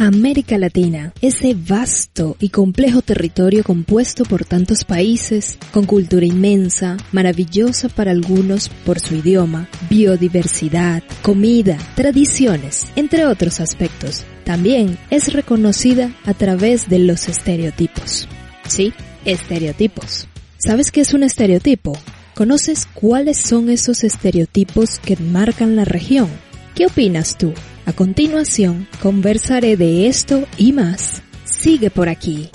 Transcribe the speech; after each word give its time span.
América 0.00 0.58
Latina, 0.58 1.12
ese 1.20 1.54
vasto 1.54 2.36
y 2.38 2.50
complejo 2.50 3.02
territorio 3.02 3.64
compuesto 3.64 4.24
por 4.24 4.44
tantos 4.44 4.84
países, 4.84 5.58
con 5.72 5.86
cultura 5.86 6.24
inmensa, 6.24 6.96
maravillosa 7.10 7.88
para 7.88 8.12
algunos 8.12 8.68
por 8.68 9.00
su 9.00 9.16
idioma, 9.16 9.68
biodiversidad, 9.90 11.02
comida, 11.20 11.76
tradiciones, 11.96 12.86
entre 12.94 13.26
otros 13.26 13.58
aspectos, 13.58 14.24
también 14.44 14.96
es 15.10 15.32
reconocida 15.32 16.14
a 16.24 16.32
través 16.32 16.88
de 16.88 17.00
los 17.00 17.28
estereotipos. 17.28 18.28
Sí, 18.68 18.92
estereotipos. 19.24 20.28
¿Sabes 20.58 20.92
qué 20.92 21.00
es 21.00 21.12
un 21.12 21.24
estereotipo? 21.24 21.98
¿Conoces 22.36 22.86
cuáles 22.94 23.38
son 23.38 23.68
esos 23.68 24.04
estereotipos 24.04 25.00
que 25.00 25.16
marcan 25.16 25.74
la 25.74 25.84
región? 25.84 26.28
¿Qué 26.76 26.86
opinas 26.86 27.36
tú? 27.36 27.52
A 27.88 27.94
continuación, 27.94 28.86
conversaré 29.00 29.78
de 29.78 30.08
esto 30.08 30.44
y 30.58 30.72
más. 30.72 31.22
Sigue 31.44 31.88
por 31.88 32.10
aquí. 32.10 32.50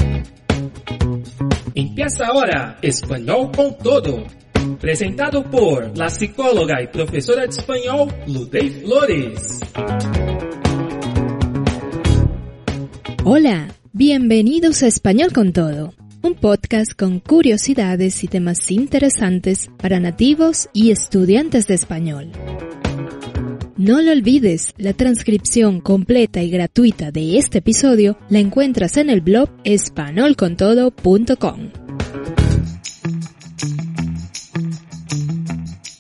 Empieza 1.73 2.27
ahora 2.27 2.77
Español 2.84 3.49
con 3.52 3.75
Todo. 3.80 4.27
Presentado 4.80 5.44
por 5.49 5.98
la 5.98 6.11
psicóloga 6.11 6.84
y 6.84 6.85
profesora 6.85 7.41
de 7.41 7.49
español 7.49 8.13
Ludey 8.27 8.70
Flores. 8.70 9.59
Hola, 13.23 13.73
bienvenidos 13.91 14.84
a 14.84 14.88
Español 14.88 15.34
con 15.34 15.52
Todo, 15.52 15.95
un 16.22 16.36
podcast 16.36 16.94
con 16.94 17.20
curiosidades 17.20 18.23
y 18.23 18.27
temas 18.27 18.70
interesantes 18.70 19.72
para 19.77 20.00
nativos 20.00 20.70
y 20.73 20.91
estudiantes 20.91 21.66
de 21.66 21.73
español. 21.73 22.30
No 23.84 24.02
lo 24.02 24.14
olvides, 24.14 24.73
la 24.78 24.94
transcripción 24.94 25.82
completa 25.82 26.42
y 26.42 26.50
gratuita 26.50 27.12
de 27.12 27.38
este 27.38 27.58
episodio 27.58 28.18
la 28.30 28.40
encuentras 28.40 28.96
en 28.96 29.09
el 29.09 29.20
blog 29.20 29.50
espanolcontodo.com. 29.66 31.70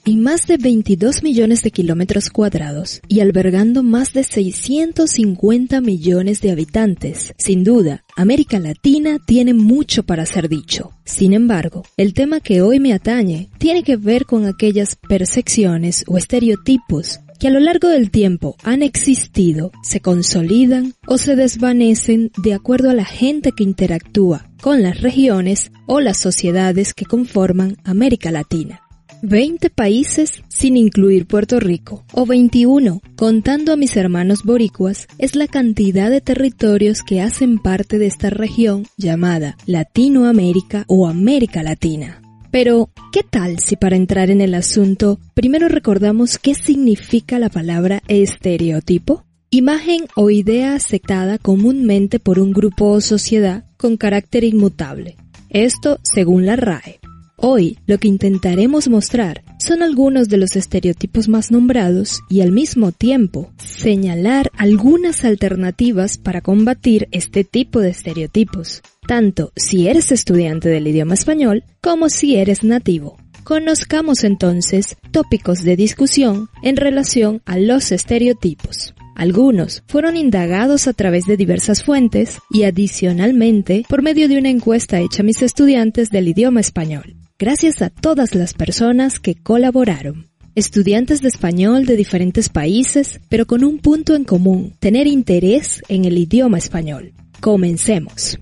Y 0.05 0.15
más 0.15 0.47
de 0.47 0.55
22 0.55 1.23
millones 1.23 1.61
de 1.61 1.71
kilómetros 1.71 2.29
cuadrados 2.29 3.01
y 3.09 3.19
albergando 3.19 3.83
más 3.83 4.13
de 4.13 4.23
650 4.23 5.81
millones 5.81 6.39
de 6.39 6.51
habitantes, 6.51 7.33
sin 7.37 7.65
duda, 7.65 8.05
América 8.15 8.59
Latina 8.59 9.17
tiene 9.25 9.53
mucho 9.53 10.03
para 10.03 10.25
ser 10.25 10.47
dicho. 10.47 10.91
Sin 11.03 11.33
embargo, 11.33 11.83
el 11.97 12.13
tema 12.13 12.39
que 12.39 12.61
hoy 12.61 12.79
me 12.79 12.93
atañe 12.93 13.49
tiene 13.57 13.83
que 13.83 13.97
ver 13.97 14.23
con 14.23 14.45
aquellas 14.45 14.95
percepciones 14.95 16.05
o 16.07 16.17
estereotipos 16.17 17.19
que 17.43 17.49
a 17.49 17.51
lo 17.51 17.59
largo 17.59 17.89
del 17.89 18.09
tiempo 18.09 18.55
han 18.63 18.81
existido, 18.81 19.73
se 19.83 19.99
consolidan 19.99 20.93
o 21.05 21.17
se 21.17 21.35
desvanecen 21.35 22.31
de 22.41 22.53
acuerdo 22.53 22.89
a 22.89 22.93
la 22.93 23.03
gente 23.03 23.51
que 23.51 23.65
interactúa 23.65 24.49
con 24.61 24.81
las 24.81 25.01
regiones 25.01 25.73
o 25.85 25.99
las 25.99 26.17
sociedades 26.17 26.93
que 26.93 27.03
conforman 27.03 27.75
América 27.83 28.31
Latina. 28.31 28.83
20 29.23 29.69
países 29.71 30.41
sin 30.47 30.77
incluir 30.77 31.25
Puerto 31.25 31.59
Rico, 31.59 32.05
o 32.13 32.25
21, 32.25 33.01
contando 33.17 33.73
a 33.73 33.75
mis 33.75 33.97
hermanos 33.97 34.43
boricuas, 34.43 35.09
es 35.17 35.35
la 35.35 35.47
cantidad 35.47 36.09
de 36.09 36.21
territorios 36.21 37.03
que 37.03 37.19
hacen 37.19 37.59
parte 37.59 37.99
de 37.99 38.05
esta 38.05 38.29
región 38.29 38.85
llamada 38.95 39.57
Latinoamérica 39.65 40.85
o 40.87 41.09
América 41.09 41.61
Latina. 41.61 42.21
Pero, 42.53 42.91
¿qué 43.11 43.23
tal 43.23 43.57
si 43.57 43.75
para 43.77 43.95
entrar 43.95 44.29
en 44.29 44.39
el 44.39 44.53
asunto, 44.53 45.19
primero 45.33 45.69
recordamos 45.69 46.37
qué 46.37 46.53
significa 46.53 47.39
la 47.39 47.49
palabra 47.49 48.03
estereotipo? 48.07 49.25
Imagen 49.49 50.01
o 50.15 50.29
idea 50.29 50.75
aceptada 50.75 51.39
comúnmente 51.39 52.19
por 52.19 52.37
un 52.37 52.53
grupo 52.53 52.89
o 52.89 53.01
sociedad 53.01 53.65
con 53.75 53.97
carácter 53.97 54.43
inmutable. 54.43 55.17
Esto 55.49 55.97
según 56.03 56.45
la 56.45 56.55
RAE. 56.55 56.99
Hoy 57.37 57.79
lo 57.87 57.97
que 57.97 58.07
intentaremos 58.07 58.87
mostrar 58.87 59.43
son 59.57 59.81
algunos 59.81 60.29
de 60.29 60.37
los 60.37 60.55
estereotipos 60.55 61.27
más 61.27 61.49
nombrados 61.49 62.21
y 62.29 62.41
al 62.41 62.51
mismo 62.51 62.91
tiempo 62.91 63.51
señalar 63.57 64.51
algunas 64.55 65.25
alternativas 65.25 66.19
para 66.19 66.41
combatir 66.41 67.07
este 67.11 67.43
tipo 67.43 67.79
de 67.79 67.89
estereotipos, 67.89 68.83
tanto 69.07 69.51
si 69.55 69.87
eres 69.87 70.11
estudiante 70.11 70.69
del 70.69 70.87
idioma 70.87 71.13
español 71.13 71.63
como 71.81 72.09
si 72.09 72.35
eres 72.35 72.63
nativo. 72.63 73.17
Conozcamos 73.43 74.23
entonces 74.23 74.95
tópicos 75.11 75.63
de 75.63 75.75
discusión 75.75 76.49
en 76.61 76.77
relación 76.77 77.41
a 77.45 77.57
los 77.57 77.91
estereotipos. 77.91 78.93
Algunos 79.15 79.83
fueron 79.87 80.15
indagados 80.15 80.87
a 80.87 80.93
través 80.93 81.25
de 81.25 81.37
diversas 81.37 81.83
fuentes 81.83 82.39
y 82.49 82.63
adicionalmente 82.63 83.85
por 83.87 84.01
medio 84.01 84.27
de 84.27 84.37
una 84.37 84.49
encuesta 84.49 84.99
hecha 84.99 85.21
a 85.21 85.25
mis 85.25 85.41
estudiantes 85.41 86.09
del 86.09 86.29
idioma 86.29 86.61
español. 86.61 87.15
Gracias 87.37 87.81
a 87.81 87.89
todas 87.89 88.33
las 88.33 88.53
personas 88.53 89.19
que 89.19 89.35
colaboraron. 89.35 90.27
Estudiantes 90.55 91.21
de 91.21 91.27
español 91.27 91.85
de 91.85 91.97
diferentes 91.97 92.47
países, 92.47 93.19
pero 93.27 93.45
con 93.45 93.63
un 93.63 93.79
punto 93.79 94.15
en 94.15 94.23
común, 94.23 94.73
tener 94.79 95.07
interés 95.07 95.81
en 95.89 96.05
el 96.05 96.17
idioma 96.17 96.59
español. 96.59 97.11
Comencemos. 97.39 98.37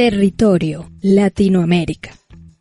Territorio, 0.00 0.90
Latinoamérica. 1.02 2.16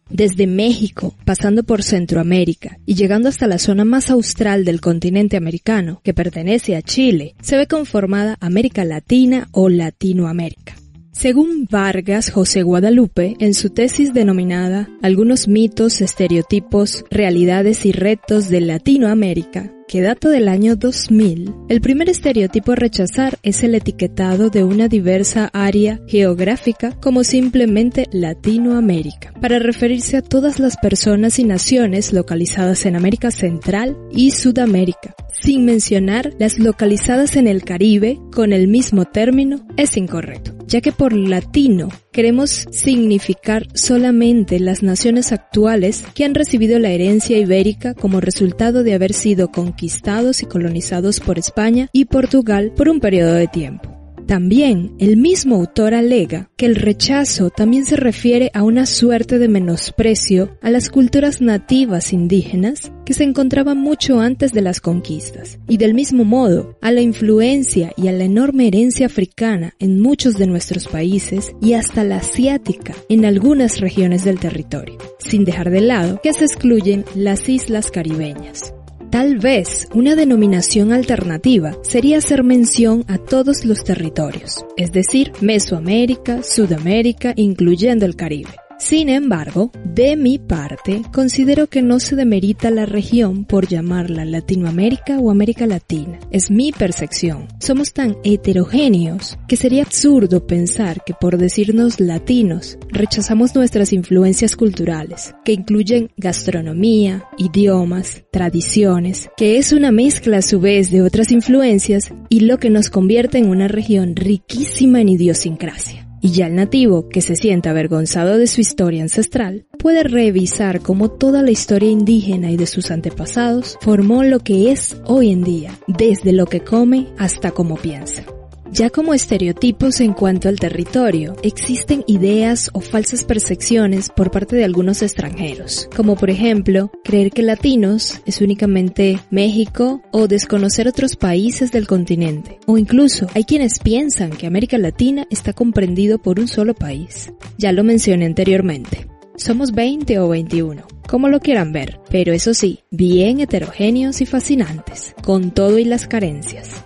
Desde 0.10 0.46
México, 0.46 1.16
pasando 1.24 1.64
por 1.64 1.84
Centroamérica 1.84 2.80
y 2.86 2.96
llegando 2.96 3.30
hasta 3.30 3.48
la 3.48 3.60
zona 3.60 3.86
más 3.86 4.10
austral 4.10 4.66
del 4.66 4.82
continente 4.82 5.38
americano, 5.38 6.02
que 6.04 6.14
pertenece 6.14 6.76
a 6.76 6.82
Chile, 6.82 7.36
se 7.42 7.56
ve 7.56 7.66
conformada 7.66 8.36
América 8.42 8.84
Latina 8.84 9.48
o 9.54 9.70
Latinoamérica. 9.70 10.76
Según 11.14 11.66
Vargas 11.72 12.30
José 12.30 12.62
Guadalupe, 12.62 13.38
en 13.40 13.54
su 13.54 13.70
tesis 13.70 14.14
denominada 14.14 14.90
Algunos 15.02 15.48
mitos, 15.48 16.02
estereotipos, 16.02 17.06
realidades 17.10 17.86
y 17.86 17.94
retos 17.94 18.50
de 18.50 18.60
Latinoamérica, 18.60 19.72
que 19.90 20.02
data 20.02 20.30
del 20.30 20.48
año 20.50 20.76
2000, 20.76 21.52
el 21.68 21.82
primer 21.82 22.10
estereotipo 22.10 22.74
a 22.74 22.76
rechazar 22.76 23.40
es 23.42 23.64
el 23.64 23.74
etiquetado 23.74 24.52
de 24.52 24.64
una 24.64 24.88
diversa 24.88 25.50
área 25.52 26.00
geográfica 26.08 26.92
como 27.02 27.24
simplemente 27.24 28.06
Latinoamérica, 28.12 29.34
para 29.42 29.58
referirse 29.58 30.18
a 30.18 30.22
todas 30.22 30.60
las 30.60 30.78
personas 30.78 31.40
y 31.40 31.44
naciones 31.44 32.14
localizadas 32.14 32.86
en 32.86 32.98
América 32.98 33.32
Central 33.32 33.98
y 34.12 34.30
Sudamérica, 34.30 35.16
sin 35.42 35.66
mencionar 35.66 36.34
las 36.38 36.60
localizadas 36.60 37.36
en 37.36 37.48
el 37.48 37.64
Caribe 37.64 38.20
con 38.32 38.54
el 38.54 38.68
mismo 38.68 39.06
término, 39.06 39.66
es 39.76 39.98
incorrecto, 39.98 40.56
ya 40.68 40.82
que 40.82 40.92
por 40.92 41.14
latino 41.14 41.90
queremos 42.12 42.68
significar 42.72 43.68
solamente 43.74 44.60
las 44.60 44.84
naciones 44.84 45.32
actuales 45.32 46.04
que 46.14 46.26
han 46.26 46.36
recibido 46.36 46.78
la 46.78 46.90
herencia 46.90 47.38
ibérica 47.38 47.94
como 47.94 48.20
resultado 48.20 48.84
de 48.84 48.94
haber 48.94 49.14
sido 49.14 49.52
conquistados 49.80 50.44
y 50.44 50.46
colonizados 50.46 51.22
por 51.22 51.40
España 51.40 51.88
y 51.94 52.04
Portugal 52.04 52.74
por 52.76 52.90
un 52.90 53.00
periodo 53.00 53.36
de 53.36 53.48
tiempo. 53.48 53.96
También 54.28 54.94
el 55.00 55.16
mismo 55.16 55.56
autor 55.56 55.94
alega 55.94 56.52
que 56.58 56.66
el 56.66 56.76
rechazo 56.76 57.50
también 57.50 57.86
se 57.86 57.96
refiere 57.96 58.52
a 58.54 58.64
una 58.64 58.86
suerte 58.86 59.40
de 59.40 59.48
menosprecio 59.48 60.58
a 60.62 60.70
las 60.70 60.90
culturas 60.90 61.40
nativas 61.40 62.12
indígenas 62.12 62.92
que 63.06 63.14
se 63.14 63.24
encontraban 63.24 63.78
mucho 63.78 64.20
antes 64.20 64.52
de 64.52 64.62
las 64.62 64.82
conquistas, 64.82 65.60
y 65.70 65.78
del 65.78 65.94
mismo 65.94 66.26
modo 66.26 66.78
a 66.82 66.92
la 66.92 67.00
influencia 67.00 67.94
y 67.96 68.10
a 68.10 68.12
la 68.12 68.26
enorme 68.26 68.68
herencia 68.68 69.06
africana 69.06 69.76
en 69.80 70.02
muchos 70.02 70.38
de 70.38 70.46
nuestros 70.46 70.90
países 70.90 71.54
y 71.62 71.74
hasta 71.74 72.04
la 72.04 72.18
asiática 72.18 72.94
en 73.08 73.24
algunas 73.24 73.80
regiones 73.80 74.26
del 74.26 74.40
territorio, 74.40 74.98
sin 75.20 75.46
dejar 75.46 75.70
de 75.72 75.82
lado 75.82 76.20
que 76.22 76.34
se 76.34 76.44
excluyen 76.44 77.06
las 77.16 77.48
islas 77.48 77.90
caribeñas. 77.90 78.74
Tal 79.12 79.40
vez 79.40 79.88
una 79.96 80.16
denominación 80.16 80.94
alternativa 80.94 81.76
sería 81.82 82.20
hacer 82.20 82.44
mención 82.44 83.06
a 83.08 83.18
todos 83.18 83.66
los 83.66 83.84
territorios, 83.84 84.64
es 84.78 84.92
decir, 84.92 85.32
Mesoamérica, 85.42 86.44
Sudamérica, 86.44 87.34
incluyendo 87.36 88.06
el 88.06 88.16
Caribe. 88.16 88.69
Sin 88.80 89.10
embargo, 89.10 89.72
de 89.84 90.16
mi 90.16 90.40
parte, 90.40 91.02
considero 91.12 91.68
que 91.68 91.82
no 91.82 92.00
se 92.00 92.16
demerita 92.16 92.72
la 92.72 92.86
región 92.86 93.44
por 93.44 93.68
llamarla 93.68 94.24
Latinoamérica 94.24 95.20
o 95.20 95.32
América 95.32 95.68
Latina. 95.68 96.18
Es 96.32 96.50
mi 96.50 96.72
percepción. 96.72 97.50
Somos 97.60 97.92
tan 97.92 98.16
heterogéneos 98.24 99.38
que 99.50 99.58
sería 99.58 99.84
absurdo 99.84 100.48
pensar 100.48 101.04
que 101.04 101.14
por 101.14 101.38
decirnos 101.38 102.00
latinos 102.00 102.78
rechazamos 102.88 103.54
nuestras 103.54 103.92
influencias 103.92 104.56
culturales, 104.56 105.36
que 105.44 105.52
incluyen 105.52 106.12
gastronomía, 106.16 107.26
idiomas, 107.38 108.24
tradiciones, 108.32 109.30
que 109.36 109.58
es 109.58 109.74
una 109.74 109.92
mezcla 109.92 110.38
a 110.38 110.42
su 110.42 110.62
vez 110.62 110.90
de 110.90 111.02
otras 111.02 111.34
influencias 111.34 112.14
y 112.30 112.40
lo 112.40 112.60
que 112.60 112.70
nos 112.70 112.90
convierte 112.90 113.40
en 113.40 113.50
una 113.50 113.68
región 113.68 114.16
riquísima 114.16 115.02
en 115.02 115.10
idiosincrasia. 115.10 115.99
Y 116.22 116.32
ya 116.32 116.48
el 116.48 116.56
nativo, 116.56 117.08
que 117.10 117.22
se 117.22 117.36
siente 117.36 117.70
avergonzado 117.70 118.38
de 118.38 118.48
su 118.48 118.62
historia 118.62 119.04
ancestral, 119.04 119.66
puede 119.78 120.04
revisar 120.04 120.82
cómo 120.82 121.10
toda 121.10 121.42
la 121.42 121.52
historia 121.52 121.90
indígena 121.90 122.52
y 122.52 122.58
de 122.58 122.68
sus 122.68 122.92
antepasados 122.92 123.78
formó 123.82 124.24
lo 124.24 124.40
que 124.40 124.72
es 124.72 124.98
hoy 125.06 125.32
en 125.32 125.44
día, 125.44 125.72
desde 125.88 126.34
lo 126.34 126.46
que 126.46 126.62
come 126.62 127.08
hasta 127.18 127.52
cómo 127.52 127.76
piensa. 127.76 128.26
Ya 128.72 128.92
como 128.92 129.16
estereotipos 129.16 130.00
en 130.00 130.14
cuanto 130.14 130.48
al 130.48 130.60
territorio, 130.60 131.36
existen 131.42 132.04
ideas 132.06 132.70
o 132.74 132.82
falsas 132.82 133.24
percepciones 133.24 134.10
por 134.10 134.30
parte 134.30 134.56
de 134.56 134.64
algunos 134.64 135.02
extranjeros, 135.02 135.90
como 135.96 136.16
por 136.16 136.30
ejemplo, 136.30 136.92
creer 137.04 137.32
que 137.32 137.42
latinos 137.42 138.22
es 138.28 138.42
únicamente 138.42 139.20
México 139.32 140.04
o 140.12 140.28
desconocer 140.28 140.88
otros 140.88 141.16
países 141.16 141.72
del 141.72 141.88
continente, 141.88 142.60
o 142.68 142.78
incluso 142.78 143.28
hay 143.34 143.44
quienes 143.44 143.80
piensan 143.80 144.30
que 144.30 144.46
América 144.46 144.78
Latina 144.78 145.26
está 145.32 145.52
comprendido 145.54 146.20
por 146.20 146.40
un 146.40 146.48
solo 146.48 146.76
país. 146.76 147.34
Ya 147.58 147.72
lo 147.72 147.84
mencioné 147.84 148.28
anteriormente. 148.28 149.08
Somos 149.36 149.72
20 149.72 150.20
o 150.20 150.30
21, 150.30 150.84
como 151.08 151.28
lo 151.28 151.40
quieran 151.40 151.72
ver, 151.72 152.00
pero 152.12 152.34
eso 152.34 152.54
sí, 152.54 152.82
bien 152.92 153.40
heterogéneos 153.40 154.22
y 154.22 154.26
fascinantes, 154.28 155.16
con 155.24 155.52
todo 155.52 155.80
y 155.80 155.86
las 155.86 156.08
carencias 156.08 156.84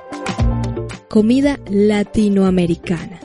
comida 1.13 1.60
latinoamericana. 1.69 3.19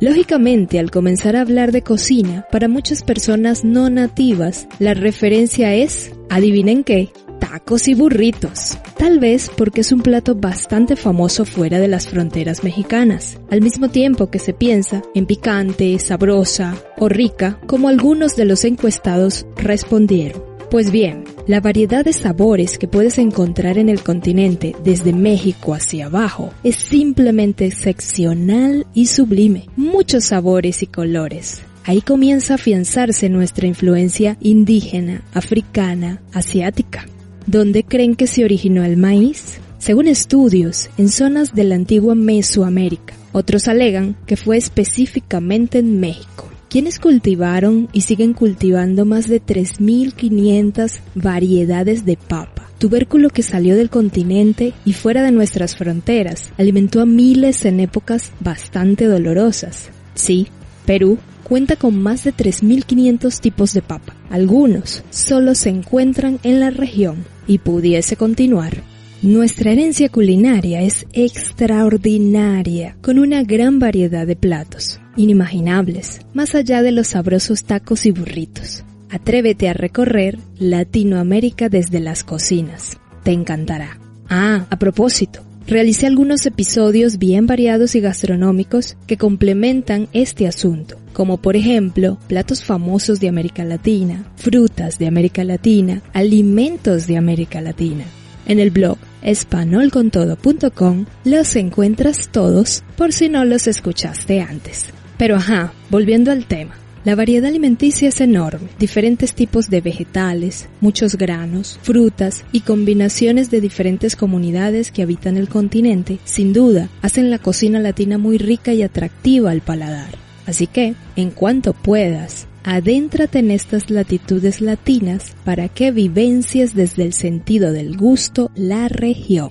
Lógicamente, 0.00 0.80
al 0.80 0.90
comenzar 0.90 1.36
a 1.36 1.42
hablar 1.42 1.70
de 1.70 1.82
cocina, 1.82 2.44
para 2.50 2.66
muchas 2.66 3.04
personas 3.04 3.62
no 3.62 3.88
nativas, 3.88 4.66
la 4.80 4.94
referencia 4.94 5.72
es, 5.72 6.10
adivinen 6.28 6.82
qué, 6.82 7.12
tacos 7.38 7.86
y 7.86 7.94
burritos. 7.94 8.78
Tal 8.98 9.20
vez 9.20 9.48
porque 9.56 9.82
es 9.82 9.92
un 9.92 10.00
plato 10.00 10.34
bastante 10.34 10.96
famoso 10.96 11.44
fuera 11.44 11.78
de 11.78 11.86
las 11.86 12.08
fronteras 12.08 12.64
mexicanas, 12.64 13.38
al 13.48 13.60
mismo 13.60 13.90
tiempo 13.90 14.28
que 14.28 14.40
se 14.40 14.52
piensa 14.52 15.00
en 15.14 15.26
picante, 15.26 15.96
sabrosa 16.00 16.74
o 16.98 17.08
rica, 17.08 17.60
como 17.68 17.86
algunos 17.86 18.34
de 18.34 18.46
los 18.46 18.64
encuestados 18.64 19.46
respondieron. 19.54 20.42
Pues 20.68 20.90
bien, 20.90 21.22
la 21.50 21.60
variedad 21.60 22.04
de 22.04 22.12
sabores 22.12 22.78
que 22.78 22.86
puedes 22.86 23.18
encontrar 23.18 23.76
en 23.76 23.88
el 23.88 24.04
continente 24.04 24.76
desde 24.84 25.12
México 25.12 25.74
hacia 25.74 26.06
abajo 26.06 26.54
es 26.62 26.76
simplemente 26.76 27.66
excepcional 27.66 28.86
y 28.94 29.06
sublime. 29.06 29.66
Muchos 29.74 30.26
sabores 30.26 30.84
y 30.84 30.86
colores. 30.86 31.62
Ahí 31.84 32.02
comienza 32.02 32.52
a 32.52 32.54
afianzarse 32.54 33.28
nuestra 33.28 33.66
influencia 33.66 34.36
indígena, 34.40 35.24
africana, 35.34 36.22
asiática. 36.32 37.08
¿Dónde 37.46 37.82
creen 37.82 38.14
que 38.14 38.28
se 38.28 38.44
originó 38.44 38.84
el 38.84 38.96
maíz? 38.96 39.58
Según 39.78 40.06
estudios, 40.06 40.88
en 40.98 41.08
zonas 41.08 41.52
de 41.52 41.64
la 41.64 41.74
antigua 41.74 42.14
Mesoamérica. 42.14 43.14
Otros 43.32 43.66
alegan 43.66 44.14
que 44.24 44.36
fue 44.36 44.56
específicamente 44.56 45.80
en 45.80 45.98
México 45.98 46.49
quienes 46.70 47.00
cultivaron 47.00 47.88
y 47.92 48.02
siguen 48.02 48.32
cultivando 48.32 49.04
más 49.04 49.28
de 49.28 49.42
3.500 49.42 51.00
variedades 51.16 52.06
de 52.06 52.16
papa. 52.16 52.70
Tubérculo 52.78 53.28
que 53.28 53.42
salió 53.42 53.76
del 53.76 53.90
continente 53.90 54.72
y 54.84 54.92
fuera 54.94 55.22
de 55.22 55.32
nuestras 55.32 55.76
fronteras, 55.76 56.52
alimentó 56.56 57.02
a 57.02 57.06
miles 57.06 57.64
en 57.66 57.80
épocas 57.80 58.32
bastante 58.40 59.06
dolorosas. 59.06 59.90
Sí, 60.14 60.46
Perú 60.86 61.18
cuenta 61.42 61.74
con 61.74 62.00
más 62.00 62.22
de 62.22 62.32
3.500 62.32 63.40
tipos 63.40 63.74
de 63.74 63.82
papa. 63.82 64.14
Algunos 64.30 65.02
solo 65.10 65.56
se 65.56 65.70
encuentran 65.70 66.38
en 66.44 66.60
la 66.60 66.70
región 66.70 67.24
y 67.48 67.58
pudiese 67.58 68.14
continuar. 68.14 68.84
Nuestra 69.22 69.72
herencia 69.72 70.08
culinaria 70.08 70.80
es 70.80 71.06
extraordinaria, 71.12 72.96
con 73.02 73.18
una 73.18 73.42
gran 73.42 73.78
variedad 73.78 74.26
de 74.26 74.36
platos, 74.36 75.00
inimaginables, 75.20 76.20
más 76.32 76.54
allá 76.54 76.82
de 76.82 76.92
los 76.92 77.08
sabrosos 77.08 77.64
tacos 77.64 78.06
y 78.06 78.10
burritos. 78.10 78.84
Atrévete 79.10 79.68
a 79.68 79.74
recorrer 79.74 80.38
Latinoamérica 80.58 81.68
desde 81.68 82.00
las 82.00 82.24
cocinas. 82.24 82.98
Te 83.22 83.32
encantará. 83.32 83.98
Ah, 84.28 84.66
a 84.70 84.78
propósito, 84.78 85.40
realicé 85.66 86.06
algunos 86.06 86.46
episodios 86.46 87.18
bien 87.18 87.46
variados 87.46 87.94
y 87.96 88.00
gastronómicos 88.00 88.96
que 89.06 89.16
complementan 89.16 90.08
este 90.12 90.46
asunto, 90.46 90.96
como 91.12 91.36
por 91.36 91.56
ejemplo 91.56 92.18
platos 92.28 92.64
famosos 92.64 93.20
de 93.20 93.28
América 93.28 93.64
Latina, 93.64 94.24
frutas 94.36 94.98
de 94.98 95.06
América 95.06 95.44
Latina, 95.44 96.02
alimentos 96.12 97.06
de 97.06 97.16
América 97.16 97.60
Latina. 97.60 98.04
En 98.46 98.58
el 98.58 98.70
blog 98.70 98.96
espanolcontodo.com 99.22 101.04
los 101.24 101.56
encuentras 101.56 102.30
todos 102.32 102.84
por 102.96 103.12
si 103.12 103.28
no 103.28 103.44
los 103.44 103.66
escuchaste 103.66 104.40
antes. 104.40 104.94
Pero 105.20 105.36
ajá, 105.36 105.74
volviendo 105.90 106.30
al 106.30 106.46
tema. 106.46 106.76
La 107.04 107.14
variedad 107.14 107.50
alimenticia 107.50 108.08
es 108.08 108.22
enorme, 108.22 108.70
diferentes 108.78 109.34
tipos 109.34 109.68
de 109.68 109.82
vegetales, 109.82 110.66
muchos 110.80 111.16
granos, 111.16 111.78
frutas 111.82 112.42
y 112.52 112.60
combinaciones 112.60 113.50
de 113.50 113.60
diferentes 113.60 114.16
comunidades 114.16 114.90
que 114.90 115.02
habitan 115.02 115.36
el 115.36 115.50
continente, 115.50 116.18
sin 116.24 116.54
duda, 116.54 116.88
hacen 117.02 117.28
la 117.28 117.38
cocina 117.38 117.80
latina 117.80 118.16
muy 118.16 118.38
rica 118.38 118.72
y 118.72 118.82
atractiva 118.82 119.50
al 119.50 119.60
paladar. 119.60 120.08
Así 120.46 120.66
que, 120.66 120.94
en 121.16 121.32
cuanto 121.32 121.74
puedas, 121.74 122.46
adéntrate 122.64 123.40
en 123.40 123.50
estas 123.50 123.90
latitudes 123.90 124.62
latinas 124.62 125.36
para 125.44 125.68
que 125.68 125.92
vivencies 125.92 126.74
desde 126.74 127.02
el 127.02 127.12
sentido 127.12 127.74
del 127.74 127.98
gusto 127.98 128.50
la 128.54 128.88
región. 128.88 129.50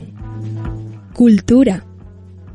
Cultura. 1.13 1.85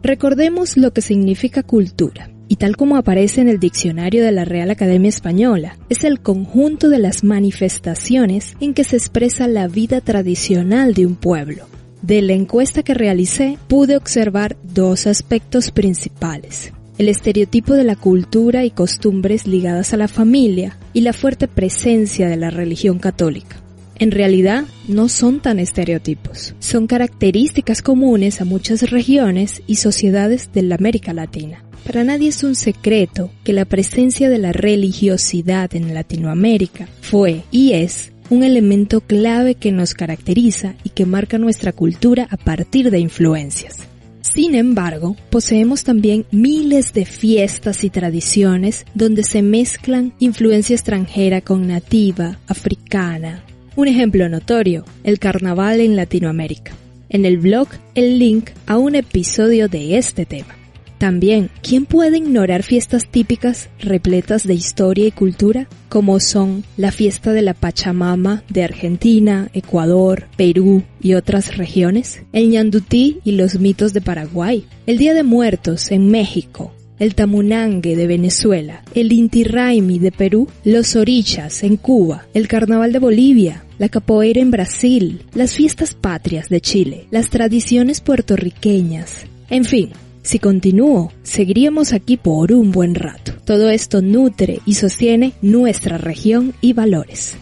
Recordemos 0.03 0.77
lo 0.77 0.93
que 0.93 1.01
significa 1.01 1.63
cultura. 1.63 2.34
Y 2.49 2.57
tal 2.57 2.77
como 2.77 2.97
aparece 2.97 3.41
en 3.41 3.49
el 3.49 3.59
diccionario 3.59 4.25
de 4.25 4.33
la 4.33 4.45
Real 4.45 4.71
Academia 4.71 5.09
Española, 5.09 5.79
es 5.89 6.05
el 6.05 6.21
conjunto 6.21 6.89
de 6.89 6.99
las 6.99 7.25
manifestaciones 7.25 8.57
en 8.61 8.75
que 8.75 8.85
se 8.85 8.97
expresa 8.97 9.49
la 9.49 9.69
vida 9.69 10.01
tradicional 10.01 10.95
de 10.95 11.07
un 11.07 11.17
pueblo. 11.17 11.67
De 12.03 12.21
la 12.21 12.35
encuesta 12.35 12.83
que 12.83 12.95
realicé 12.95 13.59
pude 13.67 13.97
observar 13.97 14.57
dos 14.63 15.07
aspectos 15.07 15.71
principales 15.71 16.73
el 16.99 17.09
estereotipo 17.09 17.75
de 17.75 17.85
la 17.85 17.97
cultura 17.97 18.65
y 18.65 18.71
costumbres 18.71 19.47
ligadas 19.47 19.93
a 19.93 19.97
la 19.97 20.09
familia 20.09 20.79
y 20.93 21.01
la 21.01 21.13
fuerte 21.13 21.49
presencia 21.49 22.29
de 22.29 22.37
la 22.37 22.51
religión 22.51 22.99
católica. 22.99 23.57
En 23.97 24.11
realidad, 24.11 24.65
no 24.89 25.09
son 25.09 25.41
tan 25.41 25.61
estereotipos, 25.61 26.55
son 26.59 26.87
características 26.87 27.81
comunes 27.81 28.41
a 28.41 28.45
muchas 28.45 28.91
regiones 28.91 29.63
y 29.67 29.77
sociedades 29.77 30.53
de 30.53 30.63
la 30.63 30.75
América 30.75 31.13
Latina. 31.13 31.64
Para 31.85 32.03
nadie 32.03 32.29
es 32.29 32.43
un 32.43 32.55
secreto 32.55 33.31
que 33.45 33.53
la 33.53 33.67
presencia 33.67 34.31
de 34.31 34.39
la 34.39 34.53
religiosidad 34.53 35.75
en 35.77 35.93
Latinoamérica 35.93 36.89
fue 37.03 37.43
y 37.51 37.73
es 37.73 38.11
un 38.31 38.43
elemento 38.43 39.03
clave 39.03 39.55
que 39.55 39.71
nos 39.71 39.93
caracteriza 39.93 40.75
y 40.83 40.91
que 40.91 41.05
marca 41.05 41.37
nuestra 41.37 41.73
cultura 41.73 42.27
a 42.31 42.39
partir 42.39 42.91
de 42.91 43.01
influencias. 43.01 43.81
Sin 44.23 44.55
embargo, 44.55 45.15
poseemos 45.29 45.85
también 45.85 46.25
miles 46.31 46.95
de 46.95 47.05
fiestas 47.05 47.85
y 47.85 47.91
tradiciones 47.91 48.87
donde 48.95 49.23
se 49.23 49.43
mezclan 49.43 50.15
influencia 50.19 50.75
extranjera 50.75 51.43
con 51.43 51.69
nativa, 51.69 52.39
africana. 52.47 53.45
Un 53.77 53.89
ejemplo 53.89 54.27
notorio, 54.31 54.87
el 55.05 55.19
carnaval 55.19 55.81
en 55.81 55.97
Latinoamérica. 55.97 56.73
En 57.11 57.27
el 57.27 57.37
blog, 57.37 57.69
el 57.95 58.19
link 58.19 58.51
a 58.67 58.79
un 58.79 58.95
episodio 58.95 59.69
de 59.69 59.99
este 59.99 60.25
tema. 60.25 60.57
También, 60.99 61.51
¿quién 61.63 61.87
puede 61.87 62.19
ignorar 62.19 62.63
fiestas 62.63 63.09
típicas 63.09 63.69
repletas 63.79 64.47
de 64.47 64.55
historia 64.55 65.07
y 65.07 65.11
cultura, 65.11 65.69
como 65.89 66.21
son 66.21 66.65
la 66.77 66.93
fiesta 66.93 67.33
de 67.33 67.43
la 67.43 67.55
Pachamama 67.55 68.43
de 68.49 68.65
Argentina, 68.65 69.49
Ecuador, 69.53 70.29
Perú 70.37 70.83
y 71.01 71.15
otras 71.15 71.57
regiones? 71.57 72.23
El 72.33 72.51
ñandutí 72.51 73.21
y 73.25 73.33
los 73.33 73.59
mitos 73.59 73.93
de 73.93 74.01
Paraguay, 74.01 74.67
el 74.87 74.99
Día 74.99 75.15
de 75.15 75.25
Muertos 75.25 75.91
en 75.91 76.11
México, 76.11 76.73
el 76.99 77.15
Tamunangue 77.15 77.97
de 77.97 78.07
Venezuela, 78.07 78.83
el 78.95 79.13
Inti 79.13 79.45
Raimi 79.45 79.99
de 79.99 80.13
Perú, 80.13 80.49
los 80.65 80.95
Orichas 80.97 81.65
en 81.65 81.77
Cuba, 81.77 82.27
el 82.35 82.47
Carnaval 82.47 82.93
de 82.93 83.01
Bolivia, 83.01 83.65
la 83.79 83.89
capoeira 83.89 84.41
en 84.41 84.53
Brasil, 84.53 85.23
las 85.35 85.55
fiestas 85.55 85.95
patrias 85.95 86.49
de 86.49 86.61
Chile, 86.61 87.07
las 87.11 87.31
tradiciones 87.31 88.01
puertorriqueñas, 88.01 89.27
en 89.51 89.65
fin, 89.65 89.91
si 90.25 90.39
continúo, 90.39 91.13
seguiríamos 91.23 91.93
aquí 91.93 92.17
por 92.17 92.51
un 92.51 92.73
buen 92.73 92.95
rato. 92.95 93.35
Todo 93.45 93.69
esto 93.69 94.01
nutre 94.01 94.61
y 94.65 94.75
sostiene 94.75 95.35
nuestra 95.43 95.99
región 95.99 96.55
y 96.63 96.73
valores. 96.73 97.37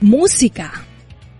Música. 0.00 0.72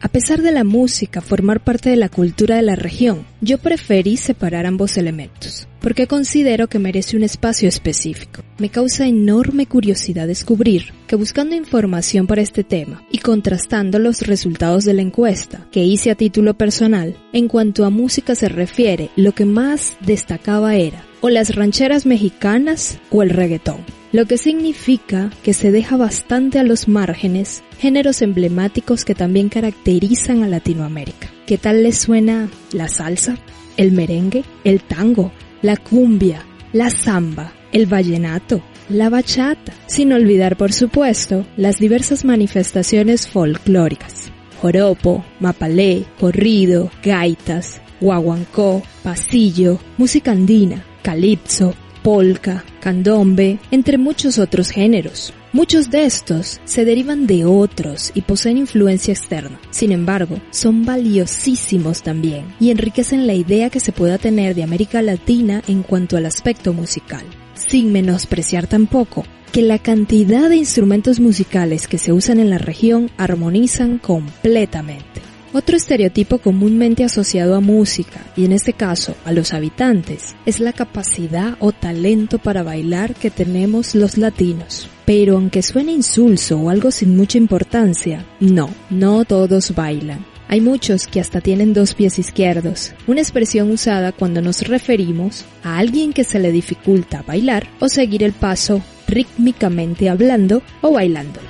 A 0.01 0.09
pesar 0.09 0.43
de 0.43 0.51
la 0.51 0.65
música 0.65 1.21
formar 1.21 1.63
parte 1.63 1.91
de 1.91 1.97
la 1.97 2.09
cultura 2.09 2.57
de 2.57 2.63
la 2.63 2.75
región, 2.75 3.25
yo 3.41 3.59
preferí 3.59 4.17
separar 4.17 4.67
ambos 4.67 4.97
elementos, 4.97 5.69
porque 5.83 6.07
considero 6.07 6.69
que 6.69 6.79
merece 6.79 7.17
un 7.17 7.25
espacio 7.25 7.69
específico. 7.69 8.43
Me 8.59 8.69
causa 8.69 9.07
enorme 9.07 9.67
curiosidad 9.67 10.27
descubrir 10.27 10.93
que 11.07 11.17
buscando 11.17 11.55
información 11.55 12.27
para 12.27 12.41
este 12.41 12.65
tema 12.65 13.03
y 13.11 13.19
contrastando 13.19 13.99
los 13.99 14.23
resultados 14.23 14.85
de 14.85 14.95
la 14.95 15.03
encuesta 15.03 15.67
que 15.71 15.85
hice 15.85 16.11
a 16.11 16.15
título 16.15 16.55
personal, 16.55 17.17
en 17.33 17.49
cuanto 17.49 17.85
a 17.85 17.91
música 17.91 18.35
se 18.35 18.49
refiere, 18.49 19.11
lo 19.17 19.33
que 19.33 19.45
más 19.45 19.97
destacaba 20.01 20.77
era 20.77 21.05
o 21.21 21.29
las 21.29 21.55
rancheras 21.55 22.07
mexicanas 22.07 22.99
o 23.11 23.23
el 23.23 23.31
reggaetón 23.31 23.85
lo 24.13 24.27
que 24.27 24.37
significa 24.37 25.31
que 25.43 25.55
se 25.55 25.73
deja 25.73 25.97
bastante 25.97 26.59
a 26.59 26.65
los 26.65 26.87
márgenes 26.87 27.63
géneros 27.79 28.21
emblemáticos 28.21 29.05
que 29.07 29.15
también 29.15 29.49
caracterizan 29.49 30.45
a 30.45 30.49
Latinoamérica. 30.49 31.31
¿Qué 31.47 31.57
tal 31.57 31.83
les 31.83 31.99
suena 31.99 32.51
la 32.73 32.89
salsa, 32.89 33.39
el 33.79 33.93
merengue, 33.93 34.45
el 34.65 34.83
tango, 34.83 35.33
la 35.63 35.77
cumbia, 35.77 36.45
la 36.73 36.91
samba, 36.91 37.53
el 37.73 37.87
vallenato, 37.87 38.63
la 38.89 39.09
bachata, 39.09 39.73
sin 39.87 40.13
olvidar 40.13 40.57
por 40.57 40.73
supuesto 40.73 41.47
las 41.57 41.79
diversas 41.79 42.25
manifestaciones 42.25 43.29
folclóricas. 43.29 44.33
Joropo, 44.61 45.25
mapalé, 45.41 46.05
corrido, 46.21 46.91
gaitas, 47.03 47.81
guaguancó, 48.01 48.83
pasillo, 49.03 49.79
música 49.97 50.33
andina, 50.33 50.85
calipso, 51.03 51.75
polka, 52.03 52.65
candombe, 52.81 53.59
entre 53.71 53.99
muchos 53.99 54.39
otros 54.39 54.71
géneros. 54.71 55.33
Muchos 55.53 55.91
de 55.91 56.05
estos 56.05 56.61
se 56.65 56.85
derivan 56.85 57.27
de 57.27 57.45
otros 57.45 58.11
y 58.15 58.23
poseen 58.23 58.57
influencia 58.57 59.13
externa. 59.13 59.61
Sin 59.71 59.93
embargo, 59.93 60.41
son 60.51 60.85
valiosísimos 60.85 62.03
también 62.03 62.47
y 62.59 62.71
enriquecen 62.71 63.27
la 63.27 63.35
idea 63.35 63.69
que 63.69 63.81
se 63.81 63.93
pueda 63.93 64.19
tener 64.19 64.55
de 64.55 64.63
América 64.63 65.03
Latina 65.03 65.63
en 65.69 65.83
cuanto 65.83 66.17
al 66.17 66.27
aspecto 66.27 66.73
musical. 66.73 67.25
Sin 67.55 67.93
menospreciar 67.93 68.67
tampoco 68.67 69.25
que 69.53 69.61
la 69.61 69.79
cantidad 69.79 70.49
de 70.49 70.57
instrumentos 70.57 71.21
musicales 71.21 71.87
que 71.87 71.99
se 71.99 72.13
usan 72.13 72.41
en 72.41 72.49
la 72.49 72.57
región 72.59 73.11
armonizan 73.19 73.99
completamente. 73.99 75.32
Otro 75.55 75.77
estereotipo 75.77 76.39
comúnmente 76.39 77.05
asociado 77.05 77.55
a 77.55 77.61
música, 77.61 78.25
y 78.37 78.47
en 78.47 78.53
este 78.53 78.73
caso 78.73 79.15
a 79.27 79.33
los 79.33 79.53
habitantes, 79.53 80.35
es 80.47 80.61
la 80.61 80.73
capacidad 80.73 81.57
o 81.59 81.73
talento 81.73 82.39
para 82.39 82.63
bailar 82.63 83.15
que 83.15 83.31
tenemos 83.31 83.95
los 83.95 84.17
latinos. 84.17 84.89
Pero 85.05 85.37
aunque 85.37 85.63
suene 85.63 85.93
insulso 85.93 86.57
o 86.57 86.71
algo 86.71 86.91
sin 86.91 87.15
mucha 87.19 87.37
importancia, 87.37 88.25
no, 88.41 88.71
no 88.89 89.27
todos 89.27 89.75
bailan. 89.75 90.25
Hay 90.49 90.63
muchos 90.63 91.07
que 91.07 91.21
hasta 91.21 91.43
tienen 91.43 91.75
dos 91.75 91.93
pies 91.93 92.19
izquierdos, 92.19 92.95
una 93.07 93.21
expresión 93.21 93.71
usada 93.71 94.13
cuando 94.13 94.41
nos 94.41 94.67
referimos 94.67 95.45
a 95.63 95.77
alguien 95.77 96.15
que 96.15 96.25
se 96.25 96.39
le 96.39 96.51
dificulta 96.51 97.23
bailar 97.27 97.69
o 97.79 97.91
seguir 97.91 98.23
el 98.23 98.33
paso 98.33 98.81
rítmicamente 99.07 100.09
hablando 100.09 100.63
o 100.81 100.93
bailando. 100.93 101.41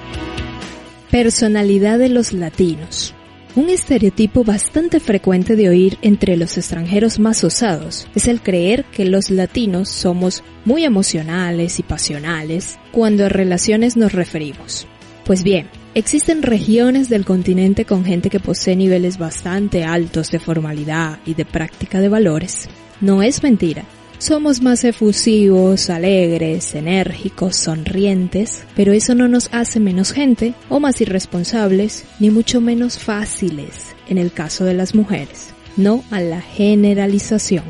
Personalidad 1.13 2.01
de 2.01 2.09
los 2.09 2.33
latinos. 2.33 3.15
Un 3.55 3.69
estereotipo 3.69 4.45
bastante 4.45 4.99
frecuente 4.99 5.57
de 5.57 5.69
oír 5.69 5.99
entre 6.01 6.39
los 6.39 6.57
extranjeros 6.57 7.19
más 7.19 7.45
osados 7.45 8.09
es 8.15 8.27
el 8.27 8.41
creer 8.41 8.87
que 8.87 9.05
los 9.05 9.29
latinos 9.29 9.91
somos 9.91 10.43
muy 10.65 10.85
emocionales 10.85 11.79
y 11.79 11.83
pasionales 11.83 12.79
cuando 12.93 13.27
a 13.27 13.29
relaciones 13.29 13.95
nos 13.95 14.13
referimos. 14.13 14.87
Pues 15.27 15.43
bien, 15.43 15.69
existen 15.95 16.41
regiones 16.41 17.11
del 17.11 17.27
continente 17.27 17.85
con 17.85 18.07
gente 18.07 18.31
que 18.31 18.41
posee 18.41 18.75
niveles 18.75 19.19
bastante 19.19 19.85
altos 19.85 20.31
de 20.31 20.39
formalidad 20.39 21.19
y 21.27 21.35
de 21.35 21.45
práctica 21.45 22.01
de 22.01 22.09
valores. 22.09 22.71
No 23.03 23.23
es 23.23 23.43
mentira, 23.43 23.85
somos 24.23 24.63
más 24.63 24.85
efusivos, 24.85 25.91
alegres, 25.91 26.77
enérgicos, 26.77 27.57
sonrientes, 27.57 28.65
pero 28.77 28.93
eso 28.93 29.17
no 29.17 29.27
nos 29.27 29.49
hace 29.53 29.81
menos 29.81 30.13
gente 30.13 30.55
o 30.69 30.79
más 30.79 31.01
irresponsables, 31.01 32.05
ni 32.21 32.31
mucho 32.31 32.61
menos 32.61 32.99
fáciles 32.99 33.97
en 34.09 34.19
el 34.19 34.31
caso 34.31 34.65
de 34.65 34.75
las 34.75 34.95
mujeres. 34.95 35.49
No 35.77 36.05
a 36.13 36.21
la 36.21 36.41
generalización. 36.41 37.65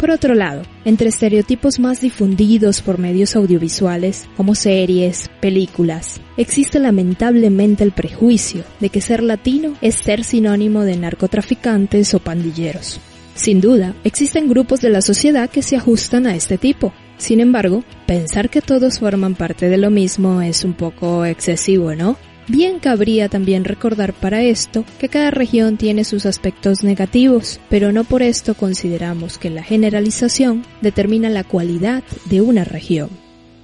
Por 0.00 0.10
otro 0.10 0.34
lado, 0.34 0.62
entre 0.86 1.10
estereotipos 1.10 1.78
más 1.78 2.00
difundidos 2.00 2.80
por 2.80 2.98
medios 2.98 3.36
audiovisuales, 3.36 4.26
como 4.34 4.54
series, 4.54 5.28
películas, 5.42 6.22
existe 6.38 6.78
lamentablemente 6.78 7.84
el 7.84 7.92
prejuicio 7.92 8.64
de 8.80 8.88
que 8.88 9.02
ser 9.02 9.22
latino 9.22 9.74
es 9.82 9.96
ser 9.96 10.24
sinónimo 10.24 10.84
de 10.84 10.96
narcotraficantes 10.96 12.14
o 12.14 12.18
pandilleros. 12.20 12.98
Sin 13.38 13.60
duda, 13.60 13.94
existen 14.02 14.48
grupos 14.48 14.80
de 14.80 14.90
la 14.90 15.00
sociedad 15.00 15.48
que 15.48 15.62
se 15.62 15.76
ajustan 15.76 16.26
a 16.26 16.34
este 16.34 16.58
tipo. 16.58 16.92
Sin 17.18 17.38
embargo, 17.38 17.84
pensar 18.04 18.50
que 18.50 18.60
todos 18.60 18.98
forman 18.98 19.36
parte 19.36 19.68
de 19.68 19.76
lo 19.76 19.90
mismo 19.90 20.42
es 20.42 20.64
un 20.64 20.72
poco 20.72 21.24
excesivo, 21.24 21.94
¿no? 21.94 22.16
Bien 22.48 22.80
cabría 22.80 23.28
también 23.28 23.64
recordar 23.64 24.12
para 24.12 24.42
esto 24.42 24.84
que 24.98 25.08
cada 25.08 25.30
región 25.30 25.76
tiene 25.76 26.02
sus 26.02 26.26
aspectos 26.26 26.82
negativos, 26.82 27.60
pero 27.70 27.92
no 27.92 28.02
por 28.02 28.22
esto 28.22 28.54
consideramos 28.54 29.38
que 29.38 29.50
la 29.50 29.62
generalización 29.62 30.64
determina 30.82 31.30
la 31.30 31.44
cualidad 31.44 32.02
de 32.24 32.40
una 32.40 32.64
región. 32.64 33.08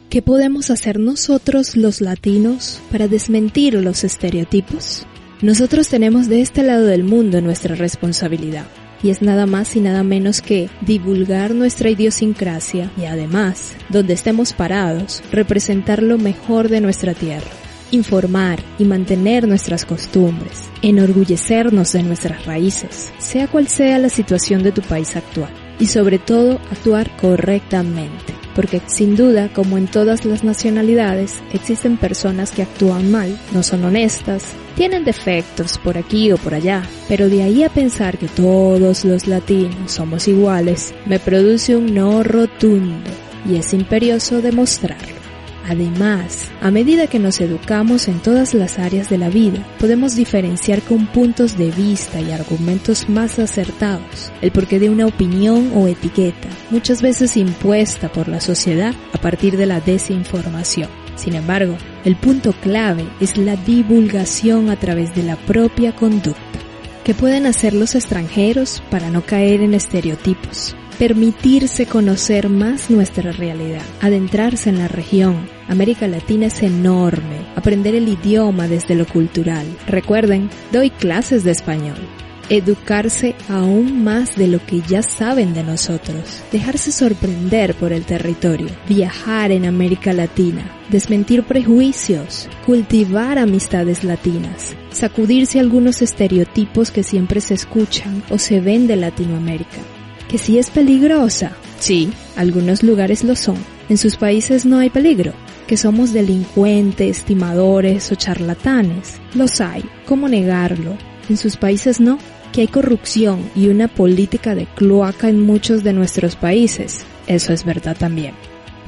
¿Qué 0.08 0.22
podemos 0.22 0.70
hacer 0.70 1.00
nosotros 1.00 1.74
los 1.74 2.00
latinos 2.00 2.80
para 2.92 3.08
desmentir 3.08 3.74
los 3.74 4.04
estereotipos? 4.04 5.04
Nosotros 5.42 5.88
tenemos 5.88 6.28
de 6.28 6.42
este 6.42 6.62
lado 6.62 6.86
del 6.86 7.02
mundo 7.02 7.40
nuestra 7.40 7.74
responsabilidad 7.74 8.66
y 9.04 9.10
es 9.10 9.20
nada 9.20 9.44
más 9.44 9.76
y 9.76 9.80
nada 9.80 10.02
menos 10.02 10.40
que 10.40 10.70
divulgar 10.80 11.54
nuestra 11.54 11.90
idiosincrasia 11.90 12.90
y 12.96 13.04
además, 13.04 13.76
donde 13.90 14.14
estemos 14.14 14.54
parados, 14.54 15.22
representar 15.30 16.02
lo 16.02 16.16
mejor 16.16 16.70
de 16.70 16.80
nuestra 16.80 17.12
tierra, 17.12 17.50
informar 17.90 18.60
y 18.78 18.84
mantener 18.84 19.46
nuestras 19.46 19.84
costumbres, 19.84 20.64
enorgullecernos 20.80 21.92
de 21.92 22.02
nuestras 22.02 22.46
raíces, 22.46 23.12
sea 23.18 23.46
cual 23.46 23.68
sea 23.68 23.98
la 23.98 24.08
situación 24.08 24.62
de 24.62 24.72
tu 24.72 24.80
país 24.80 25.14
actual, 25.16 25.52
y 25.78 25.86
sobre 25.86 26.18
todo 26.18 26.54
actuar 26.70 27.14
correctamente 27.18 28.43
porque 28.54 28.80
sin 28.86 29.16
duda, 29.16 29.48
como 29.52 29.78
en 29.78 29.86
todas 29.86 30.24
las 30.24 30.44
nacionalidades, 30.44 31.42
existen 31.52 31.96
personas 31.96 32.50
que 32.50 32.62
actúan 32.62 33.10
mal, 33.10 33.38
no 33.52 33.62
son 33.62 33.84
honestas, 33.84 34.52
tienen 34.76 35.04
defectos 35.04 35.78
por 35.78 35.98
aquí 35.98 36.32
o 36.32 36.36
por 36.36 36.54
allá, 36.54 36.82
pero 37.08 37.28
de 37.28 37.42
ahí 37.42 37.62
a 37.62 37.68
pensar 37.68 38.18
que 38.18 38.28
todos 38.28 39.04
los 39.04 39.26
latinos 39.26 39.92
somos 39.92 40.28
iguales, 40.28 40.94
me 41.06 41.18
produce 41.18 41.76
un 41.76 41.94
no 41.94 42.22
rotundo 42.22 43.10
y 43.48 43.56
es 43.56 43.72
imperioso 43.74 44.40
demostrarlo. 44.40 45.13
Además, 45.66 46.50
a 46.60 46.70
medida 46.70 47.06
que 47.06 47.18
nos 47.18 47.40
educamos 47.40 48.08
en 48.08 48.20
todas 48.20 48.52
las 48.52 48.78
áreas 48.78 49.08
de 49.08 49.18
la 49.18 49.30
vida, 49.30 49.66
podemos 49.78 50.14
diferenciar 50.14 50.82
con 50.82 51.06
puntos 51.06 51.56
de 51.56 51.70
vista 51.70 52.20
y 52.20 52.32
argumentos 52.32 53.08
más 53.08 53.38
acertados 53.38 54.32
el 54.40 54.50
porqué 54.50 54.78
de 54.78 54.90
una 54.90 55.06
opinión 55.06 55.72
o 55.74 55.88
etiqueta, 55.88 56.48
muchas 56.70 57.02
veces 57.02 57.36
impuesta 57.36 58.10
por 58.10 58.28
la 58.28 58.40
sociedad 58.40 58.94
a 59.12 59.18
partir 59.18 59.56
de 59.56 59.66
la 59.66 59.80
desinformación. 59.80 60.88
Sin 61.16 61.34
embargo, 61.34 61.76
el 62.04 62.16
punto 62.16 62.52
clave 62.52 63.06
es 63.20 63.38
la 63.38 63.56
divulgación 63.56 64.68
a 64.68 64.76
través 64.76 65.14
de 65.14 65.22
la 65.22 65.36
propia 65.36 65.94
conducta. 65.94 66.40
¿Qué 67.04 67.14
pueden 67.14 67.46
hacer 67.46 67.74
los 67.74 67.94
extranjeros 67.94 68.82
para 68.90 69.10
no 69.10 69.22
caer 69.22 69.60
en 69.60 69.74
estereotipos? 69.74 70.74
Permitirse 70.98 71.86
conocer 71.86 72.48
más 72.48 72.88
nuestra 72.88 73.32
realidad, 73.32 73.82
adentrarse 74.00 74.70
en 74.70 74.78
la 74.78 74.88
región. 74.88 75.48
América 75.68 76.06
Latina 76.06 76.46
es 76.46 76.62
enorme, 76.62 77.46
aprender 77.56 77.94
el 77.94 78.08
idioma 78.08 78.68
desde 78.68 78.94
lo 78.94 79.06
cultural. 79.06 79.66
Recuerden, 79.86 80.50
doy 80.72 80.90
clases 80.90 81.42
de 81.42 81.50
español. 81.50 81.98
Educarse 82.50 83.34
aún 83.48 84.04
más 84.04 84.36
de 84.36 84.48
lo 84.48 84.64
que 84.64 84.82
ya 84.82 85.00
saben 85.00 85.54
de 85.54 85.62
nosotros, 85.64 86.42
dejarse 86.52 86.92
sorprender 86.92 87.74
por 87.74 87.90
el 87.90 88.04
territorio, 88.04 88.68
viajar 88.86 89.50
en 89.50 89.64
América 89.64 90.12
Latina, 90.12 90.70
desmentir 90.90 91.44
prejuicios, 91.44 92.50
cultivar 92.66 93.38
amistades 93.38 94.04
latinas, 94.04 94.76
sacudirse 94.90 95.58
algunos 95.58 96.02
estereotipos 96.02 96.90
que 96.90 97.02
siempre 97.02 97.40
se 97.40 97.54
escuchan 97.54 98.22
o 98.28 98.36
se 98.36 98.60
ven 98.60 98.86
de 98.86 98.96
Latinoamérica 98.96 99.78
que 100.28 100.38
sí 100.38 100.58
es 100.58 100.70
peligrosa. 100.70 101.52
Sí, 101.78 102.12
algunos 102.36 102.82
lugares 102.82 103.24
lo 103.24 103.36
son. 103.36 103.56
En 103.88 103.98
sus 103.98 104.16
países 104.16 104.64
no 104.64 104.78
hay 104.78 104.90
peligro. 104.90 105.32
Que 105.66 105.76
somos 105.76 106.12
delincuentes, 106.12 107.24
timadores 107.24 108.10
o 108.12 108.14
charlatanes. 108.14 109.20
Los 109.34 109.60
hay. 109.60 109.84
¿Cómo 110.06 110.28
negarlo? 110.28 110.96
En 111.28 111.36
sus 111.36 111.56
países 111.56 112.00
no. 112.00 112.18
Que 112.52 112.62
hay 112.62 112.68
corrupción 112.68 113.50
y 113.54 113.68
una 113.68 113.88
política 113.88 114.54
de 114.54 114.66
cloaca 114.66 115.28
en 115.28 115.40
muchos 115.40 115.82
de 115.82 115.92
nuestros 115.92 116.36
países. 116.36 117.04
Eso 117.26 117.52
es 117.52 117.64
verdad 117.64 117.96
también. 117.96 118.34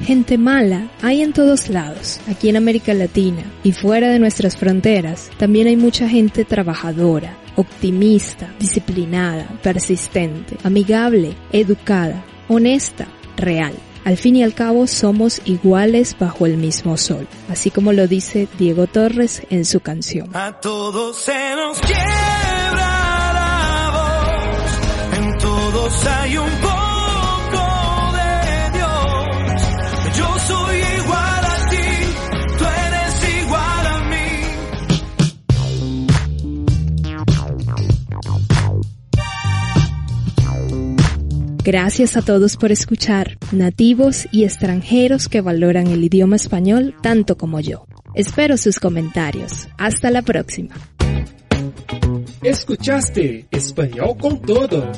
Gente 0.02 0.38
mala 0.38 0.90
hay 1.02 1.22
en 1.22 1.32
todos 1.32 1.68
lados, 1.68 2.20
aquí 2.28 2.48
en 2.48 2.56
América 2.56 2.94
Latina 2.94 3.42
y 3.64 3.72
fuera 3.72 4.08
de 4.10 4.18
nuestras 4.18 4.56
fronteras. 4.56 5.30
También 5.38 5.66
hay 5.66 5.76
mucha 5.76 6.08
gente 6.08 6.44
trabajadora, 6.44 7.36
optimista, 7.56 8.52
disciplinada, 8.58 9.48
persistente, 9.62 10.56
amigable, 10.64 11.34
educada, 11.52 12.24
honesta, 12.48 13.08
real. 13.36 13.74
Al 14.04 14.16
fin 14.16 14.36
y 14.36 14.44
al 14.44 14.54
cabo 14.54 14.86
somos 14.86 15.40
iguales 15.46 16.16
bajo 16.16 16.46
el 16.46 16.56
mismo 16.58 16.96
sol, 16.96 17.26
así 17.48 17.72
como 17.72 17.92
lo 17.92 18.06
dice 18.06 18.46
Diego 18.56 18.86
Torres 18.86 19.42
en 19.50 19.64
su 19.64 19.80
canción. 19.80 20.28
A 20.36 20.60
todos 20.60 21.16
se 21.16 21.56
nos 21.56 21.80
en 25.18 25.38
todos 25.38 26.06
hay 26.06 26.36
un 26.38 26.65
Gracias 41.66 42.16
a 42.16 42.22
todos 42.22 42.56
por 42.56 42.70
escuchar, 42.70 43.38
nativos 43.50 44.28
y 44.30 44.44
extranjeros 44.44 45.28
que 45.28 45.40
valoran 45.40 45.88
el 45.88 46.04
idioma 46.04 46.36
español 46.36 46.94
tanto 47.02 47.36
como 47.36 47.58
yo. 47.58 47.86
Espero 48.14 48.56
sus 48.56 48.78
comentarios. 48.78 49.66
Hasta 49.76 50.12
la 50.12 50.22
próxima. 50.22 50.76
Escuchaste 52.40 53.48
Español 53.50 54.16
con 54.16 54.40
todo. 54.42 54.92